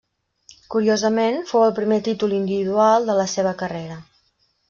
[0.75, 3.99] Curiosament, fou el primer títol individual de la seva carrera.